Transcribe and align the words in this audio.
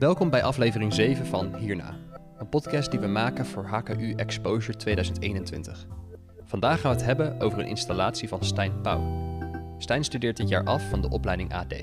Welkom 0.00 0.30
bij 0.30 0.42
aflevering 0.42 0.92
7 0.92 1.26
van 1.26 1.54
Hierna, 1.54 1.94
een 2.38 2.48
podcast 2.48 2.90
die 2.90 3.00
we 3.00 3.06
maken 3.06 3.46
voor 3.46 3.64
HKU 3.64 4.12
Exposure 4.14 4.78
2021. 4.78 5.86
Vandaag 6.44 6.80
gaan 6.80 6.90
we 6.90 6.96
het 6.96 7.06
hebben 7.06 7.40
over 7.40 7.58
een 7.58 7.66
installatie 7.66 8.28
van 8.28 8.44
Stijn 8.44 8.80
Pauw. 8.80 9.02
Stijn 9.78 10.04
studeert 10.04 10.36
dit 10.36 10.48
jaar 10.48 10.64
af 10.64 10.88
van 10.88 11.00
de 11.00 11.08
opleiding 11.08 11.54
AD. 11.54 11.74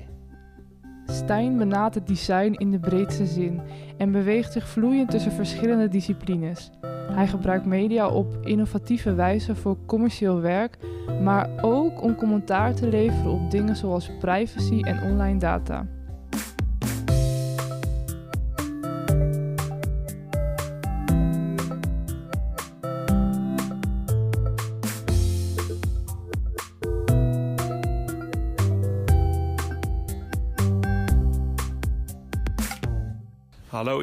Stijn 1.05 1.57
benadert 1.57 2.07
design 2.07 2.53
in 2.53 2.71
de 2.71 2.79
breedste 2.79 3.25
zin 3.25 3.61
en 3.97 4.11
beweegt 4.11 4.51
zich 4.51 4.67
vloeiend 4.67 5.09
tussen 5.09 5.31
verschillende 5.31 5.87
disciplines. 5.87 6.69
Hij 7.11 7.27
gebruikt 7.27 7.65
media 7.65 8.07
op 8.07 8.37
innovatieve 8.43 9.13
wijze 9.13 9.55
voor 9.55 9.77
commercieel 9.85 10.41
werk, 10.41 10.77
maar 11.21 11.49
ook 11.61 12.01
om 12.01 12.15
commentaar 12.15 12.75
te 12.75 12.87
leveren 12.87 13.31
op 13.31 13.51
dingen 13.51 13.75
zoals 13.75 14.11
privacy 14.19 14.81
en 14.81 15.01
online 15.11 15.39
data. 15.39 15.85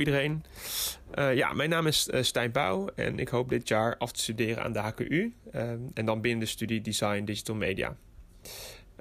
Iedereen. 0.04 0.44
Uh, 1.18 1.34
ja, 1.34 1.52
mijn 1.52 1.70
naam 1.70 1.86
is 1.86 2.08
uh, 2.08 2.22
Stijn 2.22 2.50
Pauw 2.50 2.88
en 2.94 3.18
ik 3.18 3.28
hoop 3.28 3.48
dit 3.48 3.68
jaar 3.68 3.96
af 3.96 4.12
te 4.12 4.20
studeren 4.20 4.62
aan 4.62 4.72
de 4.72 4.78
HKU. 4.78 5.32
Uh, 5.54 5.60
en 5.94 6.04
dan 6.04 6.20
binnen 6.20 6.40
de 6.40 6.46
studie 6.46 6.80
Design 6.80 7.24
Digital 7.24 7.54
Media. 7.54 7.96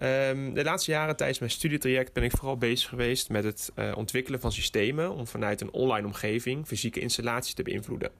Um, 0.03 0.53
de 0.53 0.63
laatste 0.63 0.91
jaren 0.91 1.15
tijdens 1.15 1.39
mijn 1.39 1.51
studietraject 1.51 2.13
ben 2.13 2.23
ik 2.23 2.31
vooral 2.31 2.57
bezig 2.57 2.89
geweest 2.89 3.29
met 3.29 3.43
het 3.43 3.71
ontwikkelen 3.95 4.39
van 4.39 4.51
systemen 4.51 5.11
om 5.11 5.27
vanuit 5.27 5.61
een 5.61 5.71
online 5.71 6.07
omgeving 6.07 6.67
fysieke 6.67 6.99
installaties 6.99 7.53
te 7.53 7.63
beïnvloeden. 7.63 8.11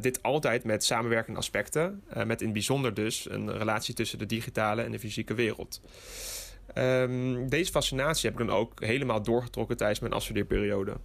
Dit 0.00 0.22
altijd 0.22 0.64
met 0.64 0.84
samenwerkende 0.84 1.38
aspecten, 1.38 2.02
met 2.24 2.40
in 2.40 2.46
het 2.46 2.52
bijzonder 2.52 2.94
dus 2.94 3.30
een 3.30 3.58
relatie 3.58 3.94
tussen 3.94 4.18
de 4.18 4.26
digitale 4.26 4.82
en 4.82 4.92
de 4.92 4.98
fysieke 4.98 5.34
wereld. 5.34 5.80
Um, 6.74 7.48
deze 7.48 7.70
fascinatie 7.70 8.30
heb 8.30 8.40
ik 8.40 8.46
dan 8.46 8.56
ook 8.56 8.84
helemaal 8.84 9.22
doorgetrokken 9.22 9.76
tijdens 9.76 10.00
mijn 10.00 10.12
afstudeerperiode. 10.12 10.96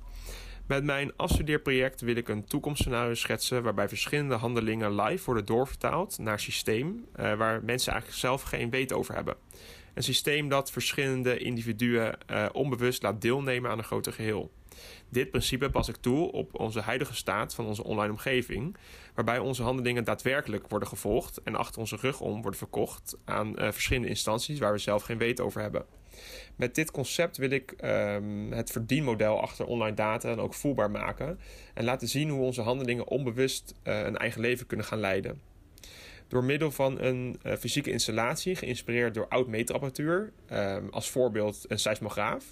Met 0.68 0.84
mijn 0.84 1.12
afstudeerproject 1.16 2.02
wil 2.02 2.16
ik 2.16 2.28
een 2.28 2.46
toekomstscenario 2.46 3.14
schetsen 3.14 3.64
waarbij 3.64 3.88
verschillende 3.88 4.36
handelingen 4.36 5.02
live 5.02 5.26
worden 5.26 5.46
doorvertaald 5.46 6.18
naar 6.18 6.40
systeem 6.40 7.06
uh, 7.16 7.34
waar 7.34 7.64
mensen 7.64 7.92
eigenlijk 7.92 8.22
zelf 8.22 8.42
geen 8.42 8.70
weet 8.70 8.94
over 8.94 9.16
hebben. 9.16 9.36
Een 9.94 10.04
systeem 10.04 10.50
dat 10.50 10.72
verschillende 10.72 11.38
individuen 11.38 12.18
uh, 12.32 12.46
onbewust 12.52 13.04
laat 13.04 13.22
deelnemen 13.22 13.72
aan 13.72 13.78
een 13.78 13.84
groter 13.84 14.14
geheel. 14.14 14.52
Dit 15.10 15.30
principe 15.30 15.70
pas 15.70 15.88
ik 15.88 15.96
toe 15.96 16.32
op 16.32 16.60
onze 16.60 16.80
huidige 16.80 17.16
staat 17.16 17.56
van 17.56 17.66
onze 17.66 17.84
online 17.84 18.12
omgeving, 18.12 18.78
waarbij 19.14 19.40
onze 19.40 19.64
handelingen 19.64 20.04
daadwerkelijk 20.04 20.68
worden 20.68 20.88
gevolgd 20.88 21.42
en 21.44 21.56
achter 21.56 21.80
onze 21.80 21.96
rug 21.96 22.20
om 22.20 22.42
worden 22.42 22.60
verkocht 22.60 23.18
aan 23.26 23.48
uh, 23.48 23.72
verschillende 23.72 24.10
instanties 24.10 24.60
waar 24.60 24.72
we 24.72 24.78
zelf 24.78 25.04
geen 25.04 25.18
weet 25.18 25.40
over 25.40 25.62
hebben. 25.62 25.86
Met 26.56 26.76
dit 26.76 26.92
concept 26.92 27.38
wil 27.38 27.50
ik 27.50 27.74
um, 27.84 28.52
het 28.52 28.72
verdienmodel 28.72 29.42
achter 29.42 29.66
online 29.66 29.96
data 29.96 30.30
dan 30.30 30.46
ook 30.46 30.54
voelbaar 30.54 30.92
maken 30.92 31.40
en 31.74 31.84
laten 31.84 32.08
zien 32.08 32.30
hoe 32.30 32.42
onze 32.42 32.62
handelingen 32.62 33.08
onbewust 33.08 33.74
uh, 33.84 34.00
een 34.00 34.18
eigen 34.18 34.42
leven 34.42 34.66
kunnen 34.66 34.86
gaan 34.86 35.00
leiden. 35.00 35.42
Door 36.28 36.44
middel 36.44 36.72
van 36.72 37.02
een 37.02 37.40
uh, 37.44 37.54
fysieke 37.54 37.92
installatie, 37.92 38.56
geïnspireerd 38.56 39.14
door 39.14 39.28
oud 39.28 39.48
meetapparatuur, 39.48 40.32
um, 40.52 40.90
als 40.90 41.10
voorbeeld 41.10 41.66
een 41.68 41.80
seismograaf, 41.80 42.46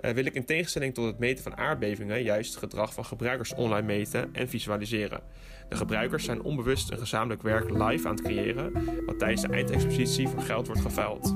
uh, 0.00 0.10
wil 0.10 0.24
ik 0.24 0.34
in 0.34 0.44
tegenstelling 0.44 0.94
tot 0.94 1.06
het 1.06 1.18
meten 1.18 1.42
van 1.42 1.56
aardbevingen 1.56 2.22
juist 2.22 2.50
het 2.50 2.58
gedrag 2.58 2.94
van 2.94 3.04
gebruikers 3.04 3.54
online 3.54 3.86
meten 3.86 4.28
en 4.32 4.48
visualiseren. 4.48 5.22
De 5.68 5.76
gebruikers 5.76 6.24
zijn 6.24 6.42
onbewust 6.42 6.90
een 6.90 6.98
gezamenlijk 6.98 7.42
werk 7.42 7.70
live 7.70 8.08
aan 8.08 8.14
het 8.14 8.24
creëren, 8.24 8.72
wat 9.06 9.18
tijdens 9.18 9.42
de 9.42 9.48
eindexpositie 9.48 10.28
voor 10.28 10.42
geld 10.42 10.66
wordt 10.66 10.82
geveild. 10.82 11.34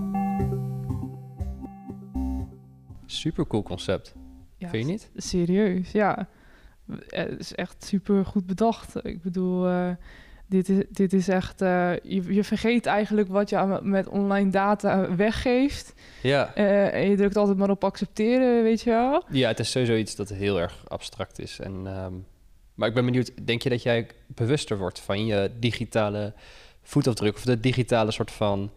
Super 3.13 3.47
cool 3.47 3.63
concept. 3.63 4.15
Ja, 4.57 4.69
Vind 4.69 4.85
je 4.85 4.91
niet? 4.91 5.11
Serieus, 5.17 5.91
ja. 5.91 6.29
Het 7.07 7.41
is 7.41 7.55
echt 7.55 7.85
super 7.85 8.27
goed 8.27 8.47
bedacht. 8.47 9.05
Ik 9.05 9.23
bedoel, 9.23 9.69
uh, 9.69 9.91
dit, 10.47 10.69
is, 10.69 10.85
dit 10.91 11.13
is 11.13 11.29
echt... 11.29 11.63
Uh, 11.63 11.93
je, 12.03 12.35
je, 12.35 12.45
vergeet 12.45 12.87
eigenlijk 12.87 13.29
wat 13.29 13.51
je 13.51 13.79
met 13.83 14.09
online 14.09 14.51
data 14.51 15.17
weggeeft. 15.17 15.95
Ja. 16.23 16.53
Uh, 16.57 16.95
en 16.95 17.11
je 17.11 17.17
drukt 17.17 17.37
altijd 17.37 17.59
maar 17.59 17.71
op 17.71 17.85
accepteren, 17.85 18.63
weet 18.63 18.83
je 18.83 18.91
wel? 18.91 19.25
Ja, 19.31 19.49
het 19.49 19.59
is 19.59 19.71
sowieso 19.71 19.97
iets 19.97 20.17
dat 20.17 20.29
heel 20.29 20.61
erg 20.61 20.85
abstract 20.89 21.39
is. 21.39 21.59
En, 21.59 21.73
um, 21.73 22.27
maar 22.75 22.89
ik 22.89 22.95
ben 22.95 23.05
benieuwd, 23.05 23.47
denk 23.47 23.63
je 23.63 23.69
dat 23.69 23.83
jij 23.83 24.07
bewuster 24.27 24.79
wordt 24.79 25.01
van 25.01 25.27
je 25.27 25.51
digitale 25.59 26.33
voetafdruk... 26.83 27.35
of 27.35 27.45
de 27.45 27.61
digitale 27.61 28.11
soort 28.11 28.31
van 28.31 28.71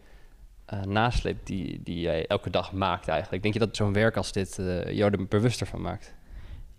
uh, 0.74 0.82
nasleep 0.82 1.46
die, 1.46 1.80
die 1.84 2.00
jij 2.00 2.28
elke 2.28 2.50
dag 2.50 2.74
maakt 2.74 3.08
eigenlijk. 3.08 3.42
Denk 3.42 3.54
je 3.54 3.60
dat 3.60 3.76
zo'n 3.76 3.94
werk 3.94 4.18
als 4.18 4.32
dit 4.32 4.58
uh, 4.60 4.92
jou 4.92 5.12
er 5.12 5.28
bewuster 5.28 5.68
van 5.68 5.82
maakt? 5.82 6.14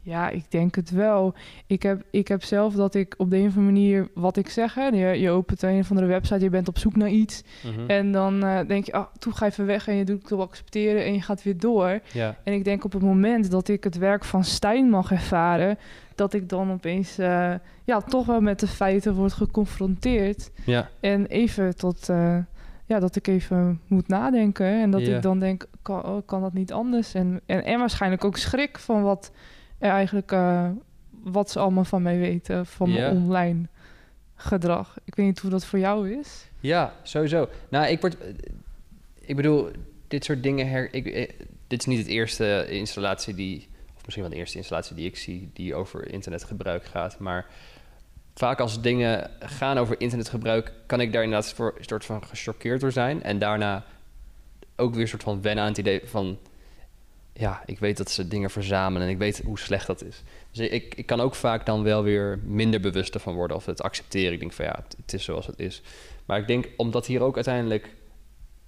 Ja, 0.06 0.28
ik 0.28 0.50
denk 0.50 0.74
het 0.74 0.90
wel. 0.90 1.34
Ik 1.66 1.82
heb, 1.82 2.02
ik 2.10 2.28
heb 2.28 2.42
zelf 2.42 2.74
dat 2.74 2.94
ik 2.94 3.14
op 3.16 3.30
de 3.30 3.36
een 3.36 3.46
of 3.46 3.56
andere 3.56 3.72
manier 3.72 4.08
wat 4.14 4.36
ik 4.36 4.48
zeg. 4.48 4.74
Hè, 4.74 4.86
je, 4.86 5.20
je 5.20 5.30
opent 5.30 5.62
een 5.62 5.78
of 5.78 5.90
andere 5.90 6.06
website, 6.06 6.40
je 6.40 6.50
bent 6.50 6.68
op 6.68 6.78
zoek 6.78 6.96
naar 6.96 7.08
iets. 7.08 7.42
Mhm. 7.62 7.72
Mm 7.72 7.78
-hmm. 7.78 7.88
En 7.88 8.12
dan 8.12 8.44
uh, 8.44 8.60
denk 8.66 8.84
je, 8.84 8.92
ah, 8.92 9.06
toe 9.18 9.32
ga 9.32 9.46
even 9.46 9.66
weg 9.66 9.88
en 9.88 9.94
je 9.94 10.04
doet 10.04 10.22
het 10.22 10.32
op 10.32 10.40
accepteren 10.40 11.04
en 11.04 11.12
je 11.12 11.22
gaat 11.22 11.42
weer 11.42 11.58
door. 11.58 12.00
Ja. 12.12 12.36
En 12.44 12.52
ik 12.52 12.64
denk 12.64 12.84
op 12.84 12.92
het 12.92 13.02
moment 13.02 13.50
dat 13.50 13.68
ik 13.68 13.84
het 13.84 13.98
werk 13.98 14.24
van 14.24 14.44
Stijn 14.44 14.90
mag 14.90 15.12
ervaren, 15.12 15.78
dat 16.14 16.34
ik 16.34 16.48
dan 16.48 16.72
opeens 16.72 17.16
ja, 17.84 18.00
toch 18.08 18.26
wel 18.26 18.40
met 18.40 18.60
de 18.60 18.66
feiten 18.66 19.14
word 19.14 19.32
geconfronteerd. 19.32 20.50
Ja. 20.64 20.88
En 21.00 21.26
even 21.26 21.76
tot. 21.76 22.10
Ja, 22.86 22.98
dat 22.98 23.16
ik 23.16 23.26
even 23.26 23.80
moet 23.86 24.08
nadenken. 24.08 24.80
En 24.80 24.90
dat 24.90 25.00
ik 25.00 25.22
dan 25.22 25.38
denk, 25.38 25.66
kan, 25.82 26.04
oh, 26.04 26.26
kan 26.26 26.40
dat 26.40 26.52
niet 26.52 26.72
anders? 26.72 27.14
En, 27.14 27.40
en, 27.46 27.64
en 27.64 27.78
waarschijnlijk 27.78 28.24
ook 28.24 28.36
schrik 28.36 28.78
van 28.78 29.02
wat 29.02 29.30
er 29.78 29.90
eigenlijk... 29.90 30.32
Uh, 30.32 30.68
wat 31.22 31.50
ze 31.50 31.58
allemaal 31.58 31.84
van 31.84 32.02
mij 32.02 32.18
weten, 32.18 32.66
van 32.66 32.92
mijn 32.92 33.16
online 33.16 33.66
gedrag. 34.34 34.96
Ik 35.04 35.14
weet 35.14 35.26
niet 35.26 35.38
hoe 35.38 35.50
dat 35.50 35.64
voor 35.64 35.78
jou 35.78 36.10
is. 36.18 36.50
Ja, 36.60 36.94
sowieso. 37.02 37.48
Nou, 37.68 37.86
ik 37.86 38.00
word... 38.00 38.16
Ik 39.20 39.36
bedoel, 39.36 39.68
dit 40.08 40.24
soort 40.24 40.42
dingen... 40.42 40.68
Her, 40.68 40.94
ik, 40.94 41.06
eh, 41.06 41.30
dit 41.66 41.80
is 41.80 41.86
niet 41.86 41.98
het 41.98 42.06
eerste 42.06 42.66
installatie 42.68 43.34
die... 43.34 43.68
Of 43.96 44.04
misschien 44.04 44.22
wel 44.22 44.32
de 44.32 44.38
eerste 44.38 44.56
installatie 44.56 44.96
die 44.96 45.06
ik 45.06 45.16
zie... 45.16 45.50
die 45.52 45.74
over 45.74 46.12
internetgebruik 46.12 46.84
gaat, 46.84 47.18
maar 47.18 47.46
vaak 48.38 48.60
als 48.60 48.80
dingen 48.80 49.30
gaan 49.40 49.78
over 49.78 50.00
internetgebruik, 50.00 50.72
kan 50.86 51.00
ik 51.00 51.12
daar 51.12 51.22
inderdaad 51.22 51.52
voor 51.52 51.74
een 51.78 51.84
soort 51.84 52.04
van 52.04 52.24
gechoqueerd 52.24 52.80
door 52.80 52.92
zijn. 52.92 53.22
En 53.22 53.38
daarna 53.38 53.84
ook 54.76 54.92
weer 54.92 55.02
een 55.02 55.08
soort 55.08 55.22
van 55.22 55.42
wennen 55.42 55.64
aan 55.64 55.70
het 55.70 55.78
idee 55.78 56.00
van. 56.04 56.38
Ja, 57.32 57.62
ik 57.66 57.78
weet 57.78 57.96
dat 57.96 58.10
ze 58.10 58.28
dingen 58.28 58.50
verzamelen 58.50 59.06
en 59.06 59.12
ik 59.12 59.18
weet 59.18 59.42
hoe 59.44 59.58
slecht 59.58 59.86
dat 59.86 60.04
is. 60.04 60.22
Dus 60.50 60.68
ik, 60.68 60.94
ik 60.94 61.06
kan 61.06 61.20
ook 61.20 61.34
vaak 61.34 61.66
dan 61.66 61.82
wel 61.82 62.02
weer 62.02 62.38
minder 62.44 62.80
bewust 62.80 63.14
ervan 63.14 63.34
worden 63.34 63.56
of 63.56 63.66
het 63.66 63.82
accepteren. 63.82 64.32
Ik 64.32 64.40
denk 64.40 64.52
van 64.52 64.64
ja, 64.64 64.80
het, 64.84 64.96
het 65.00 65.12
is 65.12 65.24
zoals 65.24 65.46
het 65.46 65.58
is. 65.58 65.82
Maar 66.24 66.38
ik 66.38 66.46
denk 66.46 66.68
omdat 66.76 67.06
hier 67.06 67.20
ook 67.20 67.34
uiteindelijk. 67.34 67.94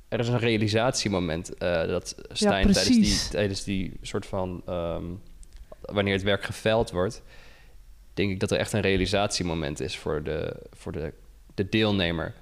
Er 0.09 0.21
is 0.21 0.29
een 0.29 0.39
realisatiemoment 0.39 1.51
uh, 1.51 1.87
dat 1.87 2.15
Stijn 2.33 2.67
ja, 2.67 2.73
tijdens, 2.73 2.97
die, 2.97 3.31
tijdens 3.31 3.65
die 3.65 3.99
soort 4.03 4.27
van. 4.27 4.63
Um, 4.69 5.21
wanneer 5.81 6.13
het 6.13 6.23
werk 6.23 6.45
geveild 6.45 6.91
wordt 6.91 7.23
denk 8.19 8.31
ik 8.31 8.41
dat 8.41 8.51
er 8.51 8.59
echt 8.59 8.73
een 8.73 8.81
realisatiemoment 8.81 9.81
is 9.81 9.99
voor 9.99 10.23
de, 10.23 10.57
voor 10.71 10.93
de, 10.93 11.13
de 11.55 11.69
deelnemer. 11.69 12.35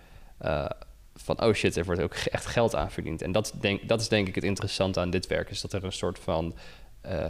Uh, 0.43 0.67
van 1.15 1.43
oh 1.43 1.53
shit, 1.53 1.77
er 1.77 1.85
wordt 1.85 2.03
ook 2.03 2.15
echt 2.15 2.47
geld 2.47 2.75
aan 2.75 2.91
verdiend. 2.91 3.23
En 3.23 3.33
dat, 3.33 3.55
denk, 3.61 3.89
dat 3.89 4.01
is 4.01 4.09
denk 4.09 4.29
ik 4.29 4.35
het 4.35 4.45
interessante 4.45 5.01
aan 5.01 5.11
dit 5.11 5.27
werk, 5.27 5.51
is 5.51 5.61
dat 5.61 5.73
er 5.73 5.85
een 5.85 5.93
soort 5.93 6.19
van. 6.19 6.55
Uh, 7.07 7.25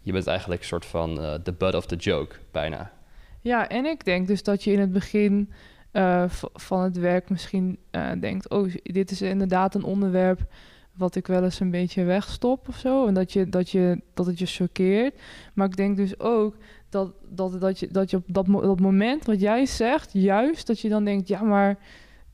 je 0.00 0.12
bent 0.12 0.26
eigenlijk 0.26 0.60
een 0.60 0.66
soort 0.66 0.86
van 0.86 1.20
uh, 1.20 1.34
the 1.34 1.52
butt 1.52 1.74
of 1.74 1.86
the 1.86 1.96
joke, 1.96 2.36
bijna. 2.50 2.92
Ja, 3.40 3.68
en 3.68 3.84
ik 3.84 4.04
denk 4.04 4.26
dus 4.26 4.42
dat 4.42 4.64
je 4.64 4.72
in 4.72 4.80
het 4.80 4.92
begin 4.92 5.52
van 6.54 6.82
het 6.82 6.96
werk 6.96 7.30
misschien 7.30 7.78
denkt: 8.20 8.48
oh, 8.48 8.74
dit 8.82 9.10
is 9.10 9.22
inderdaad 9.22 9.74
een 9.74 9.84
onderwerp 9.84 10.40
wat 10.92 11.14
ik 11.14 11.26
wel 11.26 11.44
eens 11.44 11.60
een 11.60 11.70
beetje 11.70 12.04
wegstop 12.04 12.68
of 12.68 12.76
zo. 12.76 13.06
En 13.06 13.14
dat, 13.14 13.32
je, 13.32 13.48
dat, 13.48 13.70
je, 13.70 14.00
dat 14.14 14.26
het 14.26 14.38
je 14.38 14.46
choqueert. 14.46 15.20
Maar 15.54 15.66
ik 15.66 15.76
denk 15.76 15.96
dus 15.96 16.20
ook 16.20 16.56
dat, 16.92 17.12
dat, 17.28 17.60
dat, 17.60 17.78
je, 17.78 17.88
dat 17.90 18.10
je 18.10 18.16
op 18.16 18.24
dat, 18.26 18.46
dat 18.46 18.80
moment 18.80 19.24
wat 19.26 19.40
jij 19.40 19.66
zegt, 19.66 20.10
juist 20.12 20.66
dat 20.66 20.80
je 20.80 20.88
dan 20.88 21.04
denkt, 21.04 21.28
ja, 21.28 21.42
maar 21.42 21.78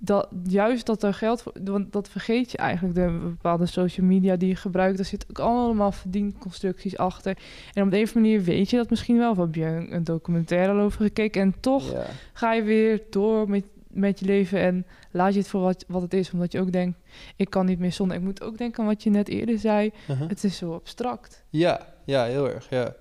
dat, 0.00 0.28
juist 0.48 0.86
dat 0.86 1.02
er 1.02 1.14
geld 1.14 1.42
voor, 1.42 1.52
want 1.64 1.92
dat 1.92 2.08
vergeet 2.08 2.50
je 2.50 2.58
eigenlijk, 2.58 2.94
de 2.94 3.18
bepaalde 3.22 3.66
social 3.66 4.06
media 4.06 4.36
die 4.36 4.48
je 4.48 4.56
gebruikt, 4.56 4.96
daar 4.96 5.06
zit 5.06 5.26
ook 5.30 5.38
allemaal 5.38 5.92
verdienconstructies 5.92 6.96
achter. 6.96 7.36
En 7.72 7.82
op 7.82 7.90
de 7.90 7.96
een 7.96 8.02
of 8.02 8.14
andere 8.16 8.32
manier 8.34 8.42
weet 8.42 8.70
je 8.70 8.76
dat 8.76 8.90
misschien 8.90 9.18
wel, 9.18 9.30
of 9.30 9.36
heb 9.36 9.54
je 9.54 9.64
een, 9.64 9.94
een 9.94 10.04
documentaire 10.04 10.72
al 10.72 10.78
over 10.80 11.02
gekeken 11.02 11.42
en 11.42 11.54
toch 11.60 11.92
Ja. 11.92 12.04
ga 12.32 12.52
je 12.52 12.62
weer 12.62 13.02
door 13.10 13.48
met, 13.50 13.64
met 13.90 14.18
je 14.20 14.26
leven 14.26 14.60
en 14.60 14.86
laat 15.10 15.32
je 15.32 15.38
het 15.38 15.48
voor 15.48 15.60
wat, 15.60 15.84
wat 15.88 16.02
het 16.02 16.14
is, 16.14 16.30
omdat 16.30 16.52
je 16.52 16.60
ook 16.60 16.72
denkt, 16.72 16.98
ik 17.36 17.50
kan 17.50 17.66
niet 17.66 17.78
meer 17.78 17.92
zonder. 17.92 18.16
Ik 18.16 18.22
moet 18.22 18.42
ook 18.42 18.58
denken 18.58 18.80
aan 18.80 18.86
wat 18.88 19.02
je 19.02 19.10
net 19.10 19.28
eerder 19.28 19.58
zei, 19.58 19.90
Uh-huh. 20.10 20.28
het 20.28 20.44
is 20.44 20.56
zo 20.56 20.74
abstract. 20.74 21.44
Ja, 21.48 21.86
ja, 22.04 22.24
heel 22.24 22.48
erg, 22.50 22.66
ja. 22.70 22.94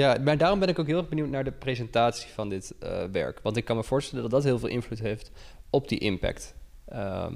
Ja, 0.00 0.16
maar 0.24 0.38
daarom 0.38 0.58
ben 0.58 0.68
ik 0.68 0.78
ook 0.78 0.86
heel 0.86 0.98
erg 0.98 1.08
benieuwd 1.08 1.28
naar 1.28 1.44
de 1.44 1.52
presentatie 1.52 2.30
van 2.30 2.48
dit 2.48 2.74
eh, 2.78 3.04
werk. 3.04 3.40
Want 3.42 3.56
ik 3.56 3.64
kan 3.64 3.76
me 3.76 3.84
voorstellen 3.84 4.22
dat 4.22 4.30
dat 4.30 4.44
heel 4.44 4.58
veel 4.58 4.68
invloed 4.68 4.98
heeft 4.98 5.30
op 5.70 5.88
die 5.88 5.98
impact. 5.98 6.54
Ehm, 6.84 7.34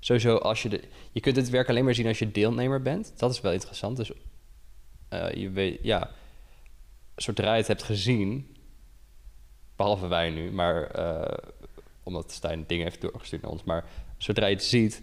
sowieso 0.00 0.36
als 0.36 0.62
je 0.62 0.68
de... 0.68 0.82
Je 1.12 1.20
kunt 1.20 1.36
het 1.36 1.50
werk 1.50 1.68
alleen 1.68 1.84
maar 1.84 1.94
zien 1.94 2.06
als 2.06 2.18
je 2.18 2.32
deelnemer 2.32 2.82
bent. 2.82 3.12
Dat 3.16 3.32
is 3.32 3.40
wel 3.40 3.52
interessant. 3.52 3.96
Dus 3.96 4.10
eh, 5.08 5.30
je 5.32 5.50
weet, 5.50 5.78
ja... 5.82 6.10
Zodra 7.16 7.52
je 7.52 7.58
het 7.58 7.66
hebt 7.66 7.82
gezien... 7.82 8.56
Behalve 9.76 10.06
wij 10.06 10.30
nu, 10.30 10.50
maar... 10.50 10.90
eh, 10.90 11.38
omdat 12.02 12.32
Stijn 12.32 12.64
dingen 12.66 12.84
heeft 12.84 13.00
doorgestuurd 13.00 13.42
naar 13.42 13.50
ons. 13.50 13.64
Maar 13.64 13.84
zodra 14.16 14.46
je 14.46 14.54
het 14.54 14.64
ziet, 14.64 15.02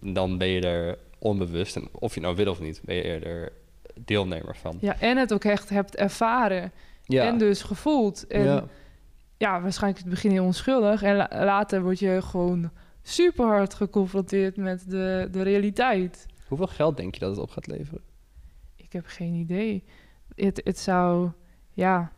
dan 0.00 0.38
ben 0.38 0.48
je 0.48 0.60
er 0.60 0.98
onbewust. 1.18 1.76
En 1.76 1.88
of 1.92 2.14
je 2.14 2.20
nou 2.20 2.36
wil 2.36 2.50
of 2.50 2.60
niet, 2.60 2.80
ben 2.84 2.94
je 2.94 3.02
er 3.02 3.52
deelnemer 4.00 4.56
van. 4.56 4.76
Ja, 4.80 5.00
en 5.00 5.16
het 5.16 5.32
ook 5.32 5.44
echt 5.44 5.68
hebt 5.68 5.96
ervaren. 5.96 6.72
En 7.06 7.38
dus 7.38 7.62
gevoeld. 7.62 8.26
En 8.26 8.44
ja. 8.44 8.64
ja. 9.36 9.60
waarschijnlijk 9.60 10.04
in 10.04 10.10
het 10.10 10.20
begin 10.20 10.30
heel 10.30 10.44
onschuldig. 10.44 11.02
En 11.02 11.16
la- 11.16 11.30
later 11.30 11.82
word 11.82 11.98
je 11.98 12.22
gewoon 12.22 12.70
super 13.02 13.44
hard 13.44 13.74
geconfronteerd 13.74 14.56
met 14.56 14.90
de, 14.90 15.28
de 15.30 15.42
realiteit. 15.42 16.26
Hoeveel 16.48 16.66
geld 16.66 16.96
denk 16.96 17.14
je 17.14 17.20
dat 17.20 17.30
het 17.30 17.38
op 17.38 17.50
gaat 17.50 17.66
leveren? 17.66 18.02
Ik 18.76 18.92
heb 18.92 19.04
geen 19.06 19.34
idee. 19.34 19.84
Het, 20.34 20.60
het 20.64 20.78
zou, 20.78 21.30
ja... 21.72 22.12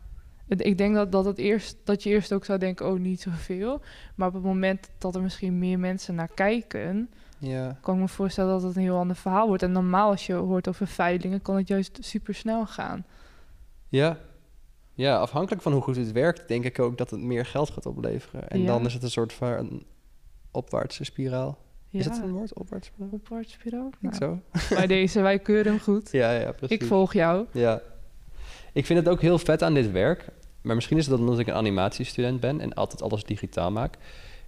Het, 0.47 0.65
ik 0.65 0.77
denk 0.77 0.95
dat, 0.95 1.11
dat, 1.11 1.25
het 1.25 1.37
eerst, 1.37 1.77
dat 1.83 2.03
je 2.03 2.09
eerst 2.09 2.33
ook 2.33 2.45
zou 2.45 2.59
denken, 2.59 2.87
oh, 2.87 2.99
niet 2.99 3.21
zoveel. 3.21 3.81
Maar 4.15 4.27
op 4.27 4.33
het 4.33 4.43
moment 4.43 4.89
dat 4.97 5.15
er 5.15 5.21
misschien 5.21 5.59
meer 5.59 5.79
mensen 5.79 6.15
naar 6.15 6.31
kijken... 6.33 7.09
Ja. 7.37 7.77
kan 7.81 7.95
ik 7.95 8.01
me 8.01 8.07
voorstellen 8.07 8.51
dat 8.51 8.61
het 8.63 8.75
een 8.75 8.81
heel 8.81 8.97
ander 8.97 9.15
verhaal 9.15 9.47
wordt. 9.47 9.63
En 9.63 9.71
normaal 9.71 10.09
als 10.09 10.25
je 10.25 10.33
hoort 10.33 10.67
over 10.67 10.87
veilingen, 10.87 11.41
kan 11.41 11.55
het 11.55 11.67
juist 11.67 11.97
super 12.01 12.35
snel 12.35 12.65
gaan. 12.65 13.05
Ja. 13.89 14.17
Ja, 14.93 15.17
afhankelijk 15.17 15.61
van 15.61 15.71
hoe 15.71 15.81
goed 15.81 15.95
het 15.95 16.11
werkt, 16.11 16.47
denk 16.47 16.63
ik 16.63 16.79
ook 16.79 16.97
dat 16.97 17.09
het 17.09 17.19
meer 17.21 17.45
geld 17.45 17.69
gaat 17.69 17.85
opleveren. 17.85 18.49
En 18.49 18.59
Ja. 18.59 18.65
dan 18.65 18.85
is 18.85 18.93
het 18.93 19.03
een 19.03 19.09
soort 19.11 19.33
van 19.33 19.83
opwaartse 20.51 21.03
spiraal. 21.03 21.57
Ja, 21.89 21.99
Is 21.99 22.05
het 22.05 22.17
een 22.17 22.31
woord? 22.31 22.53
Opwaartse 22.53 22.91
spiraal? 22.93 23.09
opwaarts 23.11 23.51
spiraal? 23.53 23.89
Denk 23.99 24.19
Nou, 24.19 24.39
zo. 24.61 24.75
bij 24.75 24.87
deze, 24.87 25.21
wij 25.21 25.39
keuren 25.39 25.71
hem 25.71 25.81
goed. 25.81 26.11
Ja, 26.21 26.31
ja, 26.31 26.51
precies. 26.51 26.77
Ik 26.77 26.85
volg 26.85 27.13
jou. 27.13 27.45
Ja. 27.51 27.81
Ik 28.73 28.85
vind 28.85 28.99
het 28.99 29.09
ook 29.09 29.21
heel 29.21 29.37
vet 29.39 29.63
aan 29.63 29.73
dit 29.73 29.91
werk. 29.91 30.25
Maar 30.61 30.75
misschien 30.75 30.97
is 30.97 31.07
het 31.07 31.19
omdat 31.19 31.39
ik 31.39 31.47
een 31.47 31.53
animatiestudent 31.53 32.39
ben 32.39 32.61
en 32.61 32.73
altijd 32.73 33.01
alles 33.01 33.23
digitaal 33.23 33.71
maak. 33.71 33.97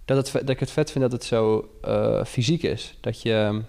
Dat, 0.08 0.32
het, 0.32 0.32
dat 0.32 0.48
ik 0.48 0.60
het 0.60 0.70
vet 0.70 0.90
vind 0.90 1.04
dat 1.04 1.12
het 1.12 1.24
zo 1.24 1.70
eh, 1.82 2.24
fysiek 2.24 2.62
is. 2.62 2.98
Dat 3.00 3.22
je. 3.22 3.62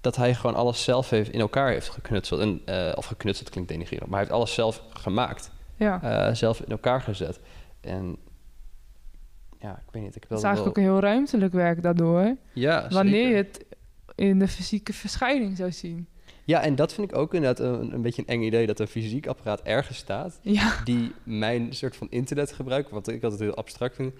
Dat 0.00 0.16
hij 0.16 0.34
gewoon 0.34 0.56
alles 0.56 0.84
zelf 0.84 1.10
heeft, 1.10 1.30
in 1.30 1.40
elkaar 1.40 1.70
heeft 1.70 1.88
geknutseld. 1.88 2.40
En, 2.40 2.60
eh, 2.64 2.92
of 2.96 3.06
geknutseld 3.06 3.50
klinkt 3.50 3.70
denigrerend, 3.70 4.08
maar 4.10 4.18
hij 4.18 4.26
heeft 4.28 4.38
alles 4.38 4.54
zelf 4.54 4.82
gemaakt. 4.90 5.50
Ja. 5.76 6.02
eh, 6.02 6.34
zelf 6.34 6.60
in 6.60 6.70
elkaar 6.70 7.00
gezet. 7.00 7.40
En 7.80 8.16
ja, 9.60 9.72
ik 9.86 9.92
weet 9.92 10.02
niet. 10.02 10.16
Ik 10.16 10.20
Het 10.20 10.28
wil 10.28 10.38
is 10.38 10.44
eigenlijk 10.44 10.78
ook 10.78 10.84
een 10.84 10.90
heel 10.90 11.00
ruimtelijk 11.00 11.52
werk 11.52 11.82
daardoor. 11.82 12.36
Ja, 12.52 12.88
Wanneer 12.88 13.28
je 13.28 13.34
het 13.34 13.64
in 14.14 14.38
de 14.38 14.48
fysieke 14.48 14.92
verschijning 14.92 15.56
zou 15.56 15.72
zien. 15.72 16.08
Ja, 16.44 16.62
en 16.62 16.74
dat 16.74 16.92
vind 16.92 17.10
ik 17.10 17.16
ook 17.16 17.34
inderdaad 17.34 17.66
een, 17.66 17.92
een 17.92 18.02
beetje 18.02 18.22
een 18.22 18.28
eng 18.28 18.42
idee 18.42 18.66
dat 18.66 18.80
een 18.80 18.86
fysiek 18.86 19.26
apparaat 19.26 19.62
ergens 19.62 19.98
staat. 19.98 20.38
Ja, 20.42 20.80
die 20.84 21.12
mijn 21.22 21.74
soort 21.74 21.96
van 21.96 22.06
internetgebruik, 22.10 22.88
wat 22.88 23.08
ik 23.08 23.22
altijd 23.22 23.40
heel 23.40 23.54
abstract 23.54 23.94
vind, 23.94 24.14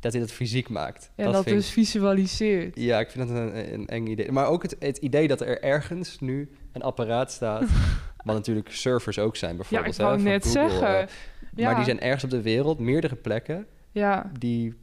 dat 0.00 0.12
hij 0.12 0.20
dat 0.20 0.32
fysiek 0.32 0.68
maakt. 0.68 1.10
en 1.16 1.32
dat, 1.32 1.44
dus 1.44 1.70
visualiseert. 1.70 2.76
ja, 2.76 2.98
ik 3.00 3.10
vind 3.10 3.28
dat 3.28 3.36
een, 3.36 3.72
een 3.72 3.86
eng 3.86 4.06
idee. 4.06 4.32
Maar 4.32 4.46
ook 4.46 4.62
het, 4.62 4.76
het 4.78 4.96
idee 4.96 5.28
dat 5.28 5.40
er 5.40 5.62
ergens 5.62 6.20
nu 6.20 6.50
een 6.72 6.82
apparaat 6.82 7.32
staat, 7.32 7.62
wat 8.24 8.34
natuurlijk 8.34 8.70
servers 8.72 9.18
ook 9.18 9.36
zijn 9.36 9.50
Ja, 9.50 9.56
bijvoorbeeld. 9.56 9.94
ik 9.94 10.00
wou 10.00 10.20
net 10.22 10.44
Google, 10.44 10.68
zeggen. 10.70 11.00
eh, 11.00 11.06
ja, 11.54 11.64
Maar 11.66 11.74
die 11.74 11.84
zijn 11.84 12.00
ergens 12.00 12.24
op 12.24 12.30
de 12.30 12.42
wereld, 12.42 12.78
meerdere 12.78 13.16
plekken, 13.16 13.66
ja, 13.92 14.30
die 14.38 14.74